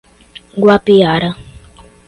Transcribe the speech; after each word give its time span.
Guapiara 0.63 1.29